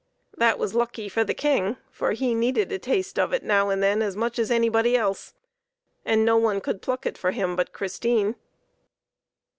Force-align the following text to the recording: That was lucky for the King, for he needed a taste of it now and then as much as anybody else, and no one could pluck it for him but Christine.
That 0.35 0.57
was 0.57 0.73
lucky 0.73 1.07
for 1.09 1.23
the 1.23 1.35
King, 1.35 1.77
for 1.91 2.13
he 2.13 2.33
needed 2.33 2.71
a 2.71 2.79
taste 2.79 3.19
of 3.19 3.33
it 3.33 3.43
now 3.43 3.69
and 3.69 3.83
then 3.83 4.01
as 4.01 4.15
much 4.15 4.39
as 4.39 4.49
anybody 4.49 4.97
else, 4.97 5.35
and 6.03 6.25
no 6.25 6.37
one 6.37 6.59
could 6.59 6.81
pluck 6.81 7.05
it 7.05 7.19
for 7.19 7.29
him 7.29 7.55
but 7.55 7.71
Christine. 7.71 8.33